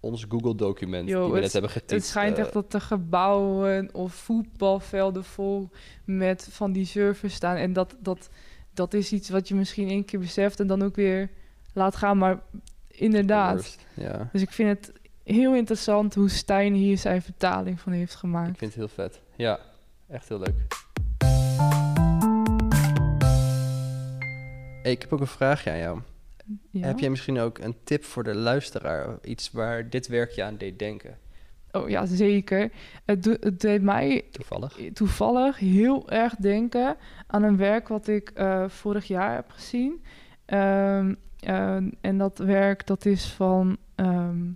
ons 0.00 0.24
Google-document 0.28 1.06
die 1.06 1.16
we 1.16 1.22
het- 1.32 1.40
net 1.40 1.52
hebben 1.52 1.70
getypt. 1.70 1.90
het 1.90 2.04
schijnt 2.04 2.36
eh, 2.38 2.44
echt 2.44 2.52
dat 2.52 2.74
er 2.74 2.80
gebouwen 2.80 3.94
of 3.94 4.14
voetbalvelden 4.14 5.24
vol 5.24 5.70
met 6.04 6.48
van 6.50 6.72
die 6.72 6.84
servers 6.86 7.34
staan. 7.34 7.56
En 7.56 7.72
dat, 7.72 7.96
dat, 8.00 8.28
dat 8.74 8.94
is 8.94 9.12
iets 9.12 9.28
wat 9.28 9.48
je 9.48 9.54
misschien 9.54 9.88
één 9.88 10.04
keer 10.04 10.18
beseft 10.20 10.60
en 10.60 10.66
dan 10.66 10.82
ook 10.82 10.96
weer 10.96 11.30
laat 11.72 11.96
gaan. 11.96 12.18
Maar 12.18 12.40
inderdaad. 13.00 13.76
Ja, 13.94 14.28
Dus 14.32 14.42
ik 14.42 14.50
vind 14.50 14.68
het 14.68 14.92
heel 15.24 15.54
interessant 15.54 16.14
hoe 16.14 16.28
Stijn 16.30 16.74
hier 16.74 16.98
zijn 16.98 17.22
vertaling 17.22 17.80
van 17.80 17.92
heeft 17.92 18.12
ik 18.12 18.18
gemaakt. 18.18 18.58
vind 18.58 18.74
het 18.74 18.74
heel 18.74 18.88
vet. 18.88 19.20
Ja, 19.36 19.58
echt 20.08 20.28
heel 20.28 20.38
leuk. 20.38 20.54
Hey, 24.82 24.92
ik 24.92 25.00
heb 25.02 25.12
ook 25.12 25.20
een 25.20 25.26
vraagje 25.26 25.70
aan 25.70 25.78
jou. 25.78 26.00
Ja? 26.70 26.86
Heb 26.86 26.98
jij 26.98 27.10
misschien 27.10 27.38
ook 27.38 27.58
een 27.58 27.76
tip 27.84 28.04
voor 28.04 28.24
de 28.24 28.34
luisteraar? 28.34 29.18
Iets 29.22 29.50
waar 29.52 29.90
dit 29.90 30.06
werkje 30.06 30.42
aan 30.44 30.56
deed 30.56 30.78
denken? 30.78 31.18
Oh 31.72 31.88
ja, 31.88 32.06
zeker. 32.06 32.70
Het, 33.04 33.24
het 33.24 33.60
deed 33.60 33.82
mij 33.82 34.24
Toevallig. 34.30 34.78
toevallig 34.92 35.58
heel 35.58 36.10
erg 36.10 36.34
denken 36.36 36.96
aan 37.26 37.42
een 37.42 37.56
werk 37.56 37.88
wat 37.88 38.08
ik 38.08 38.30
eh, 38.30 38.68
vorig 38.68 39.04
jaar 39.06 39.34
heb 39.34 39.50
gezien. 39.50 40.04
Ehm, 40.44 41.14
eh, 41.40 41.76
en 42.00 42.18
dat 42.18 42.38
werk 42.38 42.86
dat 42.86 43.06
is 43.06 43.26
van 43.26 43.76
ehm 43.94 44.50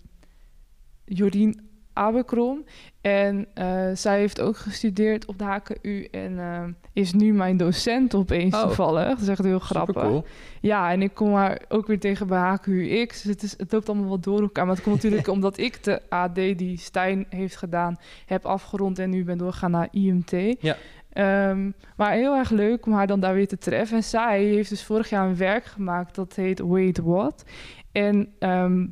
Jordien 1.04 1.60
Aberkrom. 1.92 2.64
En 3.00 3.46
eh, 3.54 3.90
zij 3.94 4.18
heeft 4.18 4.40
ook 4.40 4.56
gestudeerd 4.56 5.26
op 5.26 5.38
de 5.38 5.44
HKU 5.44 6.04
en 6.04 6.38
eh, 6.38 6.64
is 6.92 7.12
nu 7.12 7.32
mijn 7.32 7.56
docent 7.56 8.14
opeens 8.14 8.54
Oh. 8.54 8.62
toevallig. 8.62 9.08
Dat 9.08 9.20
is 9.20 9.28
echt 9.28 9.42
heel 9.44 9.58
grappig. 9.58 10.22
Ja, 10.60 10.90
en 10.90 11.02
ik 11.02 11.14
kom 11.14 11.34
haar 11.34 11.62
ook 11.68 11.86
weer 11.86 12.00
tegen 12.00 12.26
bij 12.26 12.38
HQX. 12.38 13.22
Dus 13.22 13.32
het, 13.32 13.42
is, 13.42 13.54
het 13.56 13.72
loopt 13.72 13.88
allemaal 13.88 14.08
wat 14.08 14.22
door 14.22 14.40
elkaar. 14.40 14.66
Maar 14.66 14.74
het 14.74 14.84
komt 14.84 14.96
natuurlijk 14.96 15.28
omdat 15.36 15.58
ik 15.58 15.84
de 15.84 16.00
AD 16.08 16.34
die 16.34 16.78
Stijn 16.78 17.26
heeft 17.28 17.56
gedaan, 17.56 17.96
heb 18.26 18.44
afgerond 18.44 18.98
en 18.98 19.10
nu 19.10 19.24
ben 19.24 19.38
doorgegaan 19.38 19.70
naar 19.70 19.88
IMT. 19.90 20.30
Ja. 20.60 20.76
Ehm, 21.12 21.70
maar 21.96 22.12
heel 22.12 22.36
erg 22.36 22.50
leuk 22.50 22.86
om 22.86 22.92
haar 22.92 23.06
dan 23.06 23.20
daar 23.20 23.34
weer 23.34 23.48
te 23.48 23.58
treffen. 23.58 23.96
En 23.96 24.04
zij 24.04 24.42
heeft 24.42 24.68
dus 24.68 24.84
vorig 24.84 25.10
jaar 25.10 25.26
een 25.26 25.36
werk 25.36 25.64
gemaakt 25.64 26.14
dat 26.14 26.34
heet 26.34 26.58
Wait 26.58 26.98
What. 26.98 27.44
En 27.92 28.32
ehm, 28.38 28.86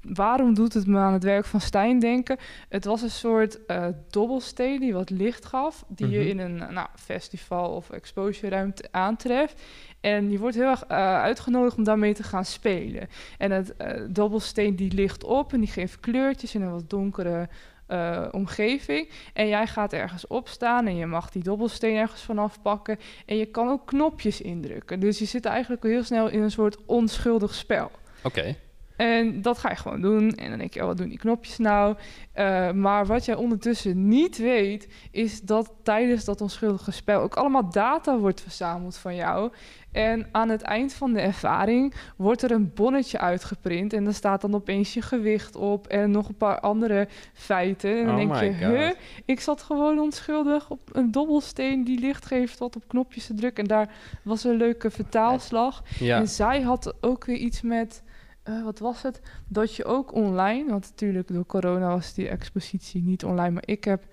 waarom 0.00 0.54
doet 0.54 0.74
het 0.74 0.86
me 0.86 0.98
aan 0.98 1.12
het 1.12 1.24
werk 1.24 1.44
van 1.44 1.60
Stijn 1.60 1.98
denken? 1.98 2.36
Het 2.68 2.84
was 2.84 3.02
een 3.02 3.10
soort 3.10 3.66
eh, 3.66 3.86
dobbelsteen 4.10 4.80
die 4.80 4.92
wat 4.92 5.10
licht 5.10 5.44
gaf, 5.44 5.84
die 5.88 6.06
Mhm. 6.06 6.14
je 6.14 6.28
in 6.28 6.38
een 6.38 6.56
nou, 6.56 6.88
festival 6.94 7.70
of 7.70 7.90
exposure 7.90 8.48
ruimte 8.48 8.84
aantreft. 8.90 9.62
En 10.00 10.30
je 10.30 10.38
wordt 10.38 10.56
heel 10.56 10.68
erg 10.68 10.84
eh, 10.84 10.96
uitgenodigd 11.20 11.76
om 11.76 11.84
daarmee 11.84 12.14
te 12.14 12.22
gaan 12.22 12.44
spelen. 12.44 13.08
En 13.38 13.50
het 13.50 13.76
eh, 13.76 14.00
dobbelsteen 14.10 14.76
die 14.76 14.92
licht 14.92 15.24
op 15.24 15.52
en 15.52 15.60
die 15.60 15.68
geeft 15.68 16.00
kleurtjes 16.00 16.54
in 16.54 16.62
een 16.62 16.70
wat 16.70 16.90
donkere 16.90 17.48
eh, 17.86 18.28
omgeving. 18.30 19.10
En 19.32 19.48
jij 19.48 19.66
gaat 19.66 19.92
ergens 19.92 20.26
opstaan 20.26 20.86
en 20.86 20.96
je 20.96 21.06
mag 21.06 21.30
die 21.30 21.42
dobbelsteen 21.42 21.96
ergens 21.96 22.22
vanaf 22.22 22.62
pakken. 22.62 22.98
En 23.26 23.36
je 23.36 23.46
kan 23.46 23.68
ook 23.68 23.86
knopjes 23.86 24.40
indrukken. 24.40 25.00
Dus 25.00 25.18
je 25.18 25.24
zit 25.24 25.44
eigenlijk 25.44 25.82
heel 25.82 26.04
snel 26.04 26.28
in 26.28 26.42
een 26.42 26.50
soort 26.50 26.76
onschuldig 26.86 27.54
spel. 27.54 27.90
Oké. 28.22 28.56
En 28.96 29.42
dat 29.42 29.58
ga 29.58 29.70
je 29.70 29.76
gewoon 29.76 30.00
doen. 30.00 30.30
En 30.30 30.48
dan 30.48 30.58
denk 30.58 30.74
je, 30.74 30.80
oh, 30.80 30.86
wat 30.86 30.96
doen 30.96 31.08
die 31.08 31.18
knopjes 31.18 31.58
nou? 31.58 31.96
Eh, 32.32 32.70
maar 32.70 33.06
wat 33.06 33.24
jij 33.24 33.34
ondertussen 33.34 34.08
niet 34.08 34.38
weet, 34.38 34.88
is 35.10 35.40
dat 35.40 35.72
tijdens 35.82 36.24
dat 36.24 36.40
onschuldige 36.40 36.90
spel 36.90 37.20
ook 37.20 37.34
allemaal 37.34 37.70
data 37.70 38.18
wordt 38.18 38.40
verzameld 38.40 38.96
van 38.96 39.14
jou. 39.14 39.50
En 39.96 40.26
aan 40.32 40.48
het 40.48 40.62
eind 40.62 40.94
van 40.94 41.12
de 41.12 41.20
ervaring 41.20 41.94
wordt 42.16 42.42
er 42.42 42.50
een 42.50 42.72
bonnetje 42.74 43.18
uitgeprint. 43.18 43.92
En 43.92 44.04
daar 44.04 44.14
staat 44.14 44.40
dan 44.40 44.54
opeens 44.54 44.94
je 44.94 45.02
gewicht 45.02 45.56
op 45.56 45.86
en 45.86 46.10
nog 46.10 46.28
een 46.28 46.36
paar 46.36 46.60
andere 46.60 47.08
feiten. 47.32 47.98
En 47.98 48.06
dan 48.06 48.20
Oh 48.20 48.38
denk 48.38 48.58
je, 48.58 48.66
huh? 48.66 48.90
Ik 49.24 49.40
zat 49.40 49.62
gewoon 49.62 49.98
onschuldig 49.98 50.70
op 50.70 50.80
een 50.92 51.10
dobbelsteen 51.10 51.84
die 51.84 52.00
licht 52.00 52.26
geeft 52.26 52.58
wat 52.58 52.76
op 52.76 52.88
knopjes 52.88 53.26
te 53.26 53.34
drukken. 53.34 53.62
En 53.62 53.68
daar 53.68 53.94
was 54.22 54.44
een 54.44 54.56
leuke 54.56 54.90
vertaalslag. 54.90 55.82
Ja. 55.98 56.18
En 56.18 56.28
zij 56.28 56.60
had 56.60 56.94
ook 57.00 57.24
weer 57.24 57.36
iets 57.36 57.62
met, 57.62 58.02
eh, 58.46 58.64
wat 58.64 58.78
was 58.78 59.02
het? 59.02 59.20
Dat 59.48 59.74
je 59.74 59.84
ook 59.84 60.14
online, 60.14 60.70
want 60.70 60.82
natuurlijk 60.90 61.28
door 61.28 61.46
corona 61.46 61.88
was 61.88 62.14
die 62.14 62.28
expositie 62.28 63.02
niet 63.02 63.24
online, 63.24 63.50
maar 63.50 63.62
ik 63.66 63.84
heb 63.84 64.04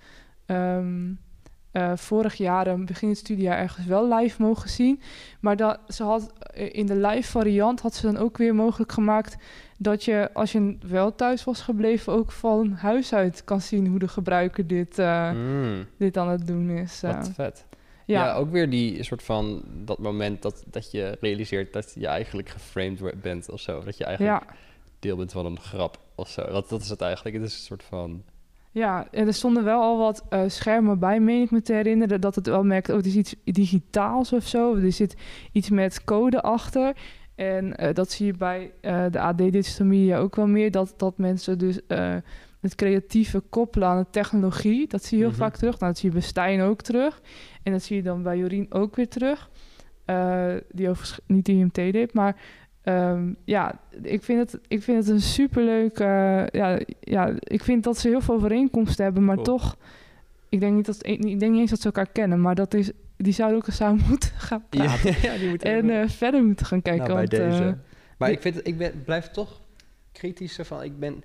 ehm, 0.46 1.12
eh, 1.70 1.92
vorig 1.94 2.34
jaar, 2.34 2.66
een 2.66 2.84
begin 2.86 3.08
het 3.08 3.18
studiejaar, 3.18 3.58
ergens 3.58 3.86
wel 3.86 4.14
live 4.14 4.42
mogen 4.42 4.68
zien. 4.70 5.00
Maar 5.40 5.56
dat, 5.56 5.78
ze 5.88 6.02
had 6.02 6.32
eh, 6.40 6.68
in 6.74 6.86
de 6.86 6.96
live 6.96 7.30
variant 7.30 7.80
had 7.80 7.94
ze 7.94 8.06
dan 8.12 8.16
ook 8.16 8.36
weer 8.38 8.54
mogelijk 8.54 8.92
gemaakt 8.92 9.36
dat 9.78 10.04
je, 10.04 10.30
als 10.32 10.52
je 10.52 10.76
wel 10.86 11.14
thuis 11.14 11.44
was 11.44 11.60
gebleven, 11.60 12.12
ook 12.12 12.32
van 12.32 12.72
huis 12.72 13.14
uit 13.14 13.44
kan 13.44 13.60
zien 13.60 13.86
hoe 13.86 13.98
de 13.98 14.08
gebruiker 14.08 14.66
dit, 14.66 14.98
eh, 14.98 15.30
Mm, 15.32 15.84
dit 15.98 16.16
aan 16.16 16.28
het 16.28 16.46
doen 16.46 16.70
is. 16.70 17.02
eh. 17.02 17.14
wat 17.14 17.30
vet. 17.34 17.64
Ja. 18.06 18.24
ja, 18.24 18.34
ook 18.34 18.50
weer 18.50 18.70
die 18.70 19.02
soort 19.02 19.22
van 19.22 19.62
dat 19.84 19.98
moment 19.98 20.42
dat, 20.42 20.64
dat 20.66 20.90
je 20.90 21.16
realiseert 21.20 21.72
dat 21.72 21.92
je 21.98 22.06
eigenlijk 22.06 22.48
geframed 22.48 23.20
bent 23.20 23.50
of 23.50 23.60
zo. 23.60 23.84
Dat 23.84 23.98
je 23.98 24.04
eigenlijk 24.04 24.42
ja. 24.42 24.54
deel 24.98 25.16
bent 25.16 25.32
van 25.32 25.46
een 25.46 25.60
grap 25.60 25.98
of 26.14 26.28
zo. 26.28 26.46
Dat, 26.46 26.68
dat 26.68 26.80
is 26.80 26.88
het 26.88 27.00
eigenlijk. 27.00 27.36
Het 27.36 27.44
is 27.44 27.54
een 27.54 27.60
soort 27.60 27.82
van 27.82 28.22
Ja, 28.70 29.08
en 29.10 29.26
er 29.26 29.34
stonden 29.34 29.64
wel 29.64 29.80
al 29.80 29.98
wat 29.98 30.24
eh, 30.28 30.42
schermen 30.46 30.98
bij, 30.98 31.20
meen 31.20 31.42
ik 31.42 31.50
me 31.50 31.62
te 31.62 31.72
herinneren, 31.72 32.20
dat 32.20 32.34
het 32.34 32.46
wel 32.46 32.64
merkt, 32.64 32.88
oh, 32.88 32.96
het 32.96 33.06
is 33.06 33.16
iets 33.16 33.34
digitaals 33.44 34.32
of 34.32 34.46
zo. 34.46 34.76
Er 34.76 34.92
zit 34.92 35.16
iets 35.52 35.70
met 35.70 36.04
code 36.04 36.42
achter. 36.42 36.96
En 37.34 37.76
eh, 37.76 37.94
dat 37.94 38.10
zie 38.10 38.26
je 38.26 38.36
bij 38.36 38.72
eh, 38.80 39.04
de 39.10 39.20
AD 39.20 39.38
Digital 39.38 39.86
Media 39.86 40.18
ook 40.18 40.36
wel 40.36 40.46
meer, 40.46 40.70
dat, 40.70 40.94
dat 40.96 41.18
mensen 41.18 41.58
dus 41.58 41.80
het 42.64 42.74
creatieve 42.74 43.40
koppelen 43.40 43.88
aan 43.88 43.98
de 43.98 44.06
technologie. 44.10 44.88
Dat 44.88 45.04
zie 45.04 45.16
je 45.18 45.22
heel 45.22 45.32
Mhm. 45.32 45.42
vaak 45.42 45.56
terug. 45.56 45.78
Nou, 45.78 45.92
dat 45.92 46.00
zie 46.00 46.08
je 46.08 46.14
bij 46.14 46.24
Stijn 46.24 46.60
ook 46.60 46.82
terug. 46.82 47.20
En 47.62 47.72
dat 47.72 47.82
zie 47.82 47.96
je 47.96 48.02
dan 48.02 48.22
bij 48.22 48.38
Jorien 48.38 48.66
ook 48.72 48.96
weer 48.96 49.08
terug. 49.08 49.50
Eh, 50.04 50.52
die 50.70 50.88
overigens 50.88 51.20
niet 51.26 51.46
de 51.46 51.52
IMT 51.52 51.74
deed, 51.74 52.14
maar... 52.14 52.36
ehm, 52.82 53.32
ja, 53.44 53.80
ik 54.02 54.22
vind, 54.22 54.38
het, 54.52 54.60
ik 54.68 54.82
vind 54.82 54.98
het 54.98 55.08
een 55.14 55.20
superleuk... 55.20 55.98
eh, 55.98 56.46
ja, 56.46 56.78
ja, 57.00 57.32
ik 57.38 57.62
vind 57.64 57.84
dat 57.84 57.98
ze 57.98 58.08
heel 58.08 58.20
veel 58.20 58.34
overeenkomsten 58.34 59.04
hebben, 59.04 59.24
maar 59.24 59.36
toch... 59.42 59.76
Ik 60.48 60.60
denk, 60.60 60.74
niet 60.74 60.86
dat, 60.86 61.06
ik 61.06 61.20
denk 61.40 61.52
niet 61.52 61.60
eens 61.60 61.70
dat 61.70 61.80
ze 61.80 61.86
elkaar 61.86 62.08
kennen, 62.12 62.40
maar 62.40 62.54
dat 62.54 62.74
is, 62.74 62.90
die 63.16 63.32
zouden 63.32 63.58
ook 63.58 63.66
eens 63.66 63.76
samen 63.76 64.04
moeten 64.08 64.30
gaan 64.36 64.64
praten. 64.68 65.10
Ja, 65.10 65.16
ja, 65.32 65.38
die 65.38 65.48
moeten 65.48 65.68
En 65.72 65.90
eh, 65.90 66.08
verder 66.08 66.44
moeten 66.44 66.66
gaan 66.66 66.82
kijken. 66.82 67.08
Nou, 67.14 67.28
bij 67.28 67.38
want, 67.38 67.52
eh, 67.52 67.58
deze. 67.60 67.76
maar 68.18 68.30
ik, 68.30 68.40
vind, 68.40 68.66
ik 68.66 68.78
ben, 68.78 69.02
blijf 69.04 69.28
toch 69.30 69.60
kritischer 70.12 70.64
van. 70.64 70.82
Ik 70.82 70.98
ben, 70.98 71.24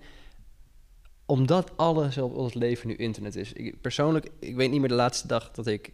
omdat 1.30 1.72
alles 1.78 2.18
op 2.18 2.36
ons 2.36 2.54
leven 2.54 2.88
nu 2.88 2.96
internet 2.96 3.36
is. 3.36 3.54
Ik, 3.54 3.82
persoonlijk, 3.82 4.30
ik 4.40 4.56
weet 4.56 4.72
niet 4.72 4.80
meer 4.80 4.90
de 4.90 4.96
laatste 4.96 5.28
dag 5.28 5.52
dat 5.52 5.68
ik 5.68 5.92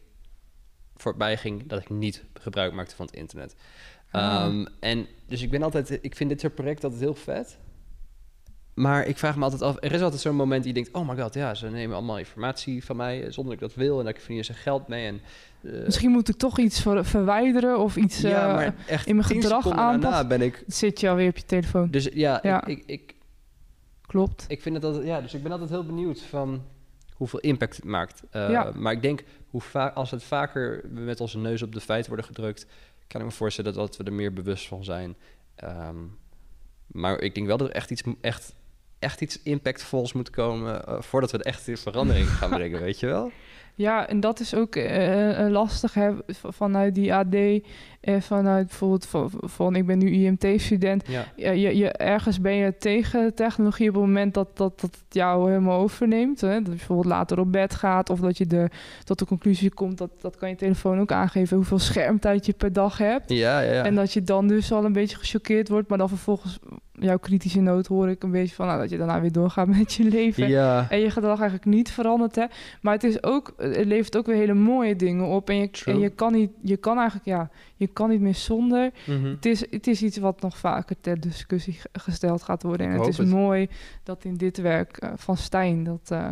voorbij 0.95 1.37
ging 1.37 1.67
dat 1.67 1.79
ik 1.81 1.89
niet 1.89 2.23
gebruik 2.33 2.73
maakte 2.73 2.95
van 2.95 3.05
het 3.05 3.15
internet. 3.15 3.55
Ah. 4.11 4.21
Ehm, 4.21 4.65
en 4.79 5.07
dus 5.27 5.41
ik 5.41 5.49
ben 5.49 5.63
altijd, 5.63 5.99
ik 6.01 6.15
vind 6.15 6.29
dit 6.29 6.39
soort 6.39 6.55
project 6.55 6.83
altijd 6.83 7.01
heel 7.01 7.15
vet. 7.15 7.57
Maar 8.73 9.05
ik 9.07 9.17
vraag 9.17 9.35
me 9.35 9.43
altijd 9.43 9.61
af, 9.61 9.75
er 9.79 9.91
is 9.91 10.01
altijd 10.01 10.21
zo'n 10.21 10.35
moment 10.35 10.63
die 10.63 10.73
je 10.73 10.81
denkt, 10.81 10.97
oh 10.97 11.09
my 11.09 11.21
god, 11.21 11.33
ja, 11.33 11.53
ze 11.53 11.69
nemen 11.69 11.95
allemaal 11.95 12.17
informatie 12.17 12.83
van 12.85 12.95
mij 12.95 13.31
zonder 13.31 13.43
dat 13.57 13.69
ik 13.69 13.75
dat 13.75 13.85
wil 13.85 13.99
en 13.99 14.05
dat 14.05 14.15
ik 14.15 14.21
verdien 14.21 14.43
ze 14.45 14.53
geld 14.53 14.87
mee. 14.87 15.07
En, 15.07 15.21
eh, 15.63 15.85
Misschien 15.85 16.11
moet 16.11 16.29
ik 16.29 16.35
toch 16.35 16.59
iets 16.59 16.81
ver- 16.81 17.05
verwijderen 17.05 17.79
of 17.79 17.95
iets... 17.95 18.21
ja, 18.21 18.47
eh, 18.49 18.53
maar 18.55 18.75
echt 18.87 19.07
in 19.07 19.15
mijn 19.15 19.27
gedrag 19.27 19.63
daarna 19.63 19.81
aanpassen. 19.81 20.27
ben 20.27 20.41
ik 20.41 20.63
Zit 20.67 20.99
je 20.99 21.09
alweer 21.09 21.29
op 21.29 21.37
je 21.37 21.45
telefoon. 21.45 21.91
dus 21.91 22.09
ja, 22.13 22.39
Ja. 22.43 22.65
Ik, 22.65 22.77
ik, 22.77 22.83
ik, 22.85 23.14
Klopt. 24.15 24.45
ik 24.47 24.61
vind 24.61 24.75
het 24.75 24.83
altijd, 24.83 25.05
ja, 25.05 25.21
dus 25.21 25.33
ik 25.33 25.43
ben 25.43 25.51
altijd 25.51 25.69
heel 25.69 25.85
benieuwd 25.85 26.21
van 26.21 26.63
hoeveel 27.13 27.39
impact 27.39 27.75
het 27.75 27.85
maakt. 27.85 28.23
Eh, 28.29 28.49
Ja. 28.49 28.71
Maar 28.75 28.91
ik 28.93 29.01
denk, 29.01 29.23
hoe 29.49 29.61
va- 29.61 29.87
als 29.87 30.11
het 30.11 30.23
vaker 30.23 30.89
met 30.89 31.19
onze 31.21 31.37
neus 31.37 31.61
op 31.61 31.73
de 31.73 31.79
feiten 31.81 32.07
worden 32.09 32.25
gedrukt, 32.27 32.65
kan 33.07 33.21
ik 33.21 33.27
me 33.27 33.33
voorstellen 33.33 33.73
dat, 33.73 33.87
dat 33.87 33.97
we 33.97 34.03
er 34.03 34.13
meer 34.13 34.33
bewust 34.33 34.67
van 34.67 34.83
zijn. 34.83 35.15
Ehm, 35.55 35.95
maar 36.87 37.19
ik 37.19 37.35
denk 37.35 37.47
wel 37.47 37.57
dat 37.57 37.67
er 37.67 37.73
echt 37.75 37.91
iets, 37.91 38.03
echt, 38.21 38.55
echt 39.05 39.21
iets 39.21 39.39
impactvols 39.43 40.13
moet 40.13 40.29
komen 40.29 40.85
eh, 40.85 41.01
voordat 41.01 41.31
we 41.31 41.43
echt 41.43 41.67
in 41.67 41.77
verandering 41.77 42.27
gaan 42.27 42.49
brengen, 42.59 42.81
weet 42.81 42.99
je 42.99 43.05
wel? 43.05 43.31
Ja, 43.77 44.07
en 44.07 44.19
dat 44.19 44.39
is 44.39 44.55
ook 44.55 44.75
eh, 44.75 45.45
eh, 45.45 45.51
lastig 45.51 45.93
hè, 45.93 46.11
vanuit 46.33 46.95
die 46.95 47.13
AD 47.13 47.35
en 48.01 48.21
vanuit 48.21 48.67
bijvoorbeeld 48.67 49.05
van, 49.05 49.31
van 49.31 49.75
ik 49.75 49.85
ben 49.85 49.97
nu 49.97 50.11
IMT-student. 50.11 51.07
Ja. 51.07 51.25
Ja, 51.35 51.51
je, 51.51 51.77
je, 51.77 51.91
ergens 51.91 52.41
ben 52.41 52.53
je 52.53 52.77
tegen 52.77 53.33
technologie 53.33 53.89
op 53.89 53.95
het 53.95 54.03
moment 54.03 54.33
dat, 54.33 54.57
dat, 54.57 54.79
dat 54.79 54.95
het 54.95 55.13
jou 55.13 55.49
helemaal 55.49 55.79
overneemt. 55.79 56.41
Hè? 56.41 56.53
Dat 56.53 56.65
je 56.65 56.69
bijvoorbeeld 56.69 57.07
later 57.07 57.39
op 57.39 57.51
bed 57.51 57.75
gaat 57.75 58.09
of 58.09 58.19
dat 58.19 58.37
je 58.37 58.47
de, 58.47 58.69
tot 59.03 59.19
de 59.19 59.25
conclusie 59.25 59.73
komt, 59.73 59.97
dat, 59.97 60.11
dat 60.21 60.35
kan 60.35 60.49
je 60.49 60.55
telefoon 60.55 60.99
ook 60.99 61.11
aangeven, 61.11 61.57
hoeveel 61.57 61.79
schermtijd 61.79 62.45
je 62.45 62.53
per 62.53 62.73
dag 62.73 62.97
hebt. 62.97 63.31
Ja, 63.31 63.59
ja, 63.59 63.73
ja. 63.73 63.83
En 63.83 63.95
dat 63.95 64.13
je 64.13 64.23
dan 64.23 64.47
dus 64.47 64.71
al 64.71 64.85
een 64.85 64.93
beetje 64.93 65.17
gechoqueerd 65.17 65.69
wordt, 65.69 65.89
maar 65.89 65.97
dan 65.97 66.09
vervolgens 66.09 66.59
jouw 67.05 67.17
kritische 67.19 67.61
noot 67.61 67.87
hoor 67.87 68.09
ik 68.09 68.23
een 68.23 68.31
beetje 68.31 68.55
van 68.55 68.67
nou, 68.67 68.79
dat 68.79 68.89
je 68.89 68.97
daarna 68.97 69.21
weer 69.21 69.31
doorgaat 69.31 69.67
met 69.67 69.93
je 69.93 70.03
leven. 70.03 70.47
ja. 70.49 70.89
En 70.89 70.99
je 70.99 71.09
gedrag 71.09 71.39
eigenlijk 71.39 71.65
niet 71.65 71.91
verandert, 71.91 72.35
hè. 72.35 72.45
Maar 72.81 72.93
het 72.93 73.03
is 73.03 73.23
ook, 73.23 73.53
het 73.57 73.85
levert 73.85 74.17
ook 74.17 74.25
weer 74.25 74.35
hele 74.35 74.53
mooie 74.53 74.95
dingen 74.95 75.25
op. 75.25 75.49
En 75.49 75.55
je, 75.55 75.69
en 75.85 75.99
je 75.99 76.09
kan 76.09 76.33
niet, 76.33 76.51
je 76.61 76.77
kan 76.77 76.95
eigenlijk, 76.97 77.25
ja, 77.27 77.49
je 77.75 77.87
kan 77.87 78.09
niet 78.09 78.21
meer 78.21 78.35
zonder. 78.35 78.91
Mhm. 79.05 79.25
Het 79.25 79.45
is, 79.45 79.71
het 79.71 79.87
is 79.87 80.01
iets 80.03 80.17
wat 80.17 80.41
nog 80.41 80.57
vaker 80.57 80.95
ter 81.01 81.19
discussie 81.19 81.73
ge- 81.73 81.89
gesteld 81.93 82.43
gaat 82.43 82.63
worden. 82.63 82.87
En 82.87 82.93
Ik 82.93 82.99
het 82.99 83.07
is 83.07 83.17
het. 83.17 83.27
mooi 83.27 83.67
dat 84.03 84.23
in 84.23 84.35
dit 84.35 84.57
werk 84.57 84.97
eh, 84.97 85.09
van 85.15 85.37
Stijn 85.37 85.83
dat 85.83 86.09
eh, 86.11 86.31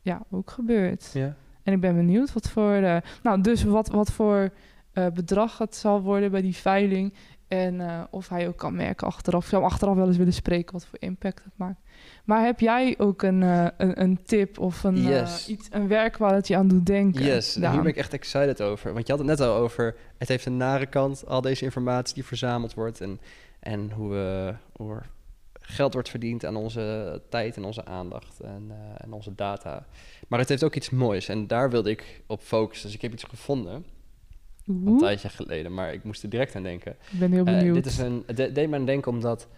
ja, 0.00 0.22
ook 0.30 0.50
gebeurt. 0.50 1.10
ja. 1.14 1.34
En 1.62 1.72
ik 1.72 1.80
ben 1.80 1.94
benieuwd 1.94 2.32
wat 2.32 2.48
voor, 2.48 2.72
eh, 2.72 2.96
nou, 3.22 3.40
dus 3.40 3.62
wat, 3.64 3.88
wat 3.88 4.12
voor 4.12 4.50
eh, 4.92 5.06
bedrag 5.14 5.58
het 5.58 5.76
zal 5.76 6.00
worden 6.00 6.30
bij 6.30 6.42
die 6.42 6.56
veiling. 6.56 7.14
En 7.48 7.80
eh, 7.80 8.00
of 8.10 8.28
hij 8.28 8.48
ook 8.48 8.56
kan 8.56 8.74
merken 8.74 9.06
achteraf. 9.06 9.42
Ik 9.42 9.48
zou 9.48 9.62
hem 9.62 9.70
achteraf 9.70 9.94
wel 9.94 10.06
eens 10.06 10.16
willen 10.16 10.32
spreken 10.32 10.72
wat 10.72 10.86
voor 10.86 10.98
impact 11.00 11.44
het 11.44 11.52
maakt. 11.56 11.80
Maar 12.24 12.44
heb 12.44 12.60
jij 12.60 12.94
ook 12.98 13.22
een, 13.22 13.42
eh, 13.42 13.66
een, 13.76 14.02
een 14.02 14.22
tip 14.22 14.58
of 14.58 14.84
een, 14.84 14.96
Yes. 14.96 15.48
iets, 15.48 15.68
een 15.70 15.88
werk 15.88 16.16
waar 16.16 16.34
het 16.34 16.48
je 16.48 16.56
aan 16.56 16.68
doet 16.68 16.86
denken? 16.86 17.24
Yes, 17.24 17.54
Daan? 17.54 17.72
hier 17.72 17.82
ben 17.82 17.90
ik 17.90 17.96
echt 17.96 18.12
excited 18.12 18.62
over. 18.62 18.92
Want 18.92 19.06
je 19.06 19.12
had 19.12 19.20
het 19.20 19.30
net 19.38 19.40
al 19.48 19.54
over, 19.54 19.96
het 20.18 20.28
heeft 20.28 20.46
een 20.46 20.56
nare 20.56 20.86
kant, 20.86 21.26
al 21.26 21.40
deze 21.40 21.64
informatie 21.64 22.14
die 22.14 22.24
verzameld 22.24 22.74
wordt 22.74 23.00
en, 23.00 23.20
en 23.60 23.90
hoe, 23.90 24.10
we, 24.10 24.54
hoe 24.72 24.94
er 24.94 25.10
geld 25.60 25.92
wordt 25.92 26.08
verdiend 26.08 26.44
aan 26.44 26.56
onze 26.56 27.22
tijd 27.28 27.56
en 27.56 27.64
onze 27.64 27.84
aandacht 27.84 28.40
en, 28.40 28.72
en 28.96 29.12
onze 29.12 29.34
data. 29.34 29.86
Maar 30.28 30.38
het 30.38 30.48
heeft 30.48 30.64
ook 30.64 30.74
iets 30.74 30.90
moois 30.90 31.28
en 31.28 31.46
daar 31.46 31.70
wilde 31.70 31.90
ik 31.90 32.22
op 32.26 32.40
focussen. 32.40 32.86
Dus 32.86 32.96
ik 32.96 33.02
heb 33.02 33.12
iets 33.12 33.24
gevonden, 33.24 33.84
een 34.84 34.88
Oeh, 34.88 35.00
tijdje 35.00 35.28
geleden, 35.28 35.74
maar 35.74 35.92
ik 35.92 36.04
moest 36.04 36.22
er 36.22 36.28
direct 36.28 36.56
aan 36.56 36.62
denken. 36.62 36.96
ik 37.12 37.18
ben 37.18 37.32
heel 37.32 37.44
Eh, 37.46 37.54
benieuwd. 37.56 37.74
dit 37.74 37.86
is 37.86 37.98
een, 37.98 38.22
het 38.26 38.36
de- 38.36 38.52
deed 38.52 38.68
me 38.68 38.76
aan 38.76 38.86
denken 38.86 39.12
omdat... 39.12 39.48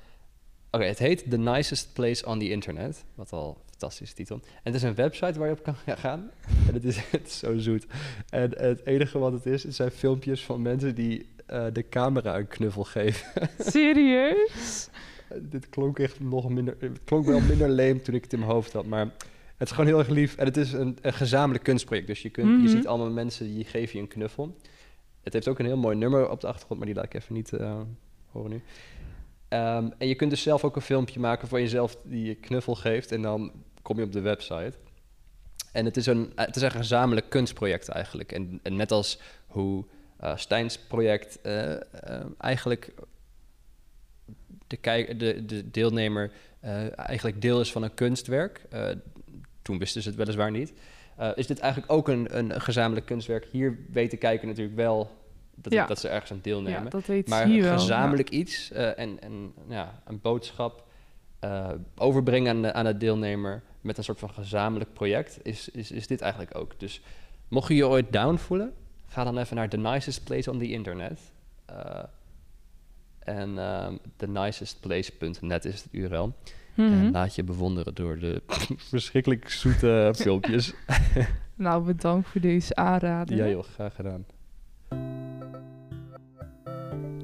Oké, 0.70 0.84
het 0.84 0.98
heet 0.98 1.30
The 1.30 1.38
Nicest 1.38 1.92
Place 1.92 2.26
on 2.26 2.38
the 2.38 2.50
Internet. 2.50 3.04
Wat 3.14 3.32
al 3.32 3.48
een 3.48 3.62
fantastische 3.70 4.14
titel. 4.14 4.36
En 4.36 4.42
het 4.62 4.74
is 4.74 4.82
een 4.82 4.94
website 4.94 5.38
waar 5.38 5.48
je 5.48 5.54
op 5.54 5.62
kan 5.62 5.74
gaan. 5.96 6.30
En 6.66 6.74
het 6.74 6.84
is, 6.84 6.96
het 7.10 7.26
is 7.26 7.38
zo 7.38 7.58
zoet. 7.58 7.86
En 8.28 8.50
het 8.56 8.86
enige 8.86 9.18
wat 9.18 9.32
het 9.32 9.46
is, 9.46 9.62
het 9.62 9.74
zijn 9.74 9.90
filmpjes 9.90 10.44
van 10.44 10.62
mensen 10.62 10.94
die 10.94 11.26
eh, 11.46 11.64
de 11.72 11.88
camera 11.88 12.38
een 12.38 12.46
knuffel 12.48 12.84
geven. 12.84 13.26
Serieus? 13.72 14.88
Dit 15.40 15.68
klonk 15.68 15.98
echt 15.98 16.20
nog 16.20 16.48
minder... 16.48 16.76
Het 16.78 17.00
klonk 17.04 17.26
wel 17.26 17.40
minder 17.40 17.68
leem 17.68 18.02
toen 18.02 18.14
ik 18.14 18.22
het 18.22 18.32
in 18.32 18.38
mijn 18.38 18.50
hoofd 18.50 18.72
had. 18.72 18.86
Maar 18.86 19.04
het 19.56 19.68
is 19.68 19.70
gewoon 19.70 19.86
heel 19.86 19.98
erg 19.98 20.08
lief. 20.08 20.36
En 20.36 20.44
het 20.44 20.56
is 20.56 20.72
een, 20.72 20.98
een 21.02 21.12
gezamenlijk 21.12 21.64
kunstproject. 21.64 22.06
Dus 22.06 22.22
je, 22.22 22.30
kunt, 22.30 22.48
Mhm. 22.50 22.62
je 22.62 22.68
ziet 22.68 22.86
allemaal 22.86 23.10
mensen 23.10 23.46
die 23.46 23.64
geven 23.64 23.96
je 23.96 24.02
een 24.02 24.08
knuffel. 24.08 24.56
Het 25.24 25.32
heeft 25.32 25.48
ook 25.48 25.58
een 25.58 25.66
heel 25.66 25.76
mooi 25.76 25.96
nummer 25.96 26.28
op 26.28 26.40
de 26.40 26.46
achtergrond, 26.46 26.78
maar 26.78 26.88
die 26.88 26.96
laat 26.96 27.04
ik 27.04 27.14
even 27.14 27.34
niet 27.34 27.52
eh, 27.52 27.80
horen 28.30 28.50
nu. 28.50 28.62
Ehm, 29.48 29.90
en 29.98 30.08
je 30.08 30.14
kunt 30.14 30.30
dus 30.30 30.42
zelf 30.42 30.64
ook 30.64 30.76
een 30.76 30.82
filmpje 30.82 31.20
maken 31.20 31.48
van 31.48 31.60
jezelf 31.60 31.96
die 32.02 32.24
je 32.24 32.34
knuffel 32.34 32.74
geeft. 32.74 33.12
En 33.12 33.22
dan 33.22 33.52
kom 33.82 33.98
je 33.98 34.04
op 34.04 34.12
de 34.12 34.20
website. 34.20 34.72
En 35.72 35.84
het 35.84 35.96
is 35.96 36.06
een, 36.06 36.32
het 36.34 36.56
is 36.56 36.62
een 36.62 36.70
gezamenlijk 36.70 37.30
kunstproject 37.30 37.88
eigenlijk. 37.88 38.32
En, 38.32 38.60
net 38.62 38.92
als 38.92 39.20
hoe 39.46 39.84
eh 40.16 40.36
Stijns 40.36 40.78
project 40.78 41.40
eh, 41.40 41.72
eh, 41.72 41.80
eigenlijk 42.38 42.92
de, 44.66 45.14
de, 45.16 45.44
de 45.44 45.70
deelnemer 45.70 46.32
eh, 46.60 46.98
eigenlijk 46.98 47.42
deel 47.42 47.60
is 47.60 47.72
van 47.72 47.82
een 47.82 47.94
kunstwerk. 47.94 48.64
Eh, 48.70 48.88
toen 49.62 49.78
wisten 49.78 50.02
ze 50.02 50.08
het 50.08 50.18
weliswaar 50.18 50.50
niet. 50.50 50.72
Eh, 51.16 51.30
is 51.34 51.46
dit 51.46 51.58
eigenlijk 51.58 51.92
ook 51.92 52.08
een, 52.08 52.38
een, 52.38 52.60
gezamenlijk 52.60 53.06
kunstwerk? 53.06 53.46
Hier 53.50 53.78
weet 53.92 54.10
de 54.10 54.16
kijker 54.16 54.46
natuurlijk 54.46 54.76
wel 54.76 55.10
dat, 55.54 55.72
Ja. 55.72 55.86
dat 55.86 55.98
ze 55.98 56.08
ergens 56.08 56.30
aan 56.30 56.38
deelnemen. 56.42 56.82
Ja, 56.82 56.88
dat 56.88 57.06
weet 57.06 57.28
maar 57.28 57.46
hier 57.46 57.62
wel. 57.62 57.72
gezamenlijk 57.78 58.30
iets 58.30 58.70
eh, 58.70 58.98
en, 58.98 59.20
en 59.20 59.54
ja, 59.68 60.02
een 60.04 60.20
boodschap 60.20 60.84
eh, 61.38 61.70
overbrengen 61.96 62.50
aan 62.56 62.62
de, 62.62 62.72
aan 62.72 62.84
de 62.84 62.96
deelnemer 62.96 63.62
met 63.80 63.98
een 63.98 64.04
soort 64.04 64.18
van 64.18 64.30
gezamenlijk 64.30 64.92
project, 64.92 65.38
is, 65.42 65.68
is, 65.68 65.90
is 65.90 66.06
dit 66.06 66.20
eigenlijk 66.20 66.56
ook. 66.56 66.80
Dus 66.80 67.00
mocht 67.48 67.68
je 67.68 67.74
je 67.74 67.86
ooit 67.86 68.12
down 68.12 68.36
voelen, 68.36 68.72
ga 69.06 69.24
dan 69.24 69.38
even 69.38 69.56
naar 69.56 69.68
the 69.68 69.76
nicest 69.76 70.24
place 70.24 70.50
on 70.50 70.58
the 70.58 70.70
internet. 70.70 71.20
Eh, 71.64 72.02
en 73.18 73.58
ehm 73.58 73.96
thenicestplace.net 74.16 75.64
is 75.64 75.82
het 75.82 75.88
URL. 75.90 76.32
Mhm. 76.74 76.92
En 76.92 77.10
laat 77.10 77.34
je 77.34 77.44
bewonderen 77.44 77.94
door 77.94 78.18
de 78.18 78.42
verschrikkelijk 78.90 79.48
zoete 79.50 80.10
filmpjes. 80.16 80.74
Nou, 81.54 81.84
bedankt 81.84 82.28
voor 82.28 82.40
deze 82.40 82.74
aanrader. 82.74 83.36
ja 83.36 83.48
joh, 83.48 83.64
graag 83.74 83.94
gedaan. 83.94 84.24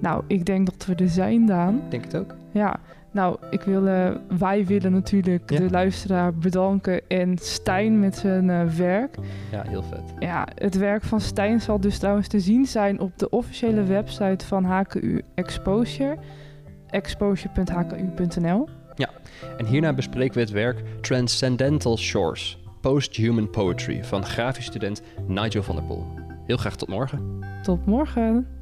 Nou, 0.00 0.24
ik 0.26 0.44
denk 0.44 0.66
dat 0.66 0.86
we 0.86 0.94
er 0.94 1.08
zijn, 1.08 1.46
Daan. 1.46 1.80
Denk 1.88 2.04
het 2.04 2.16
ook? 2.16 2.34
Ja, 2.52 2.80
nou, 3.10 3.36
ik 3.50 3.62
wil, 3.62 3.86
eh, 3.86 4.10
wij 4.38 4.66
willen 4.66 4.92
natuurlijk 4.92 5.50
Ja. 5.50 5.58
de 5.58 5.70
luisteraar 5.70 6.34
bedanken 6.34 7.08
en 7.08 7.38
Stijn 7.38 8.00
met 8.00 8.16
zijn 8.16 8.50
eh, 8.50 8.64
werk. 8.66 9.16
Ja, 9.50 9.62
heel 9.68 9.82
vet. 9.82 10.02
Ja, 10.18 10.46
het 10.54 10.76
werk 10.76 11.02
van 11.02 11.20
Stijn 11.20 11.60
zal 11.60 11.80
dus 11.80 11.98
trouwens 11.98 12.28
te 12.28 12.40
zien 12.40 12.66
zijn 12.66 13.00
op 13.00 13.18
de 13.18 13.28
officiële 13.30 13.82
website 13.82 14.46
van 14.46 14.64
HKU 14.64 15.22
Exposure, 15.34 16.16
exposure.hku.nl. 16.90 18.68
En 19.56 19.66
hierna 19.66 19.92
bespreken 19.92 20.34
we 20.34 20.40
het 20.40 20.50
werk 20.50 20.82
Transcendental 21.00 21.98
Shores, 21.98 22.58
Post-Human 22.80 23.50
Poetry 23.50 24.04
van 24.04 24.24
grafisch 24.24 24.64
student 24.64 25.02
Nigel 25.26 25.62
van 25.62 25.74
der 25.74 25.84
Poel. 25.84 26.06
Heel 26.46 26.56
graag 26.56 26.76
tot 26.76 26.88
morgen. 26.88 27.44
Tot 27.62 27.86
morgen! 27.86 28.59